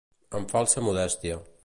[0.39, 1.41] Amb falsa modèstia.